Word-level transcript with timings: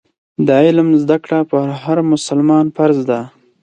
د 0.47 0.49
علم 0.65 0.87
زده 1.03 1.17
کړه 1.23 1.39
پر 1.49 1.65
هر 1.81 1.97
مسلمان 2.11 2.65
فرض 2.77 2.99
ده. 3.09 3.21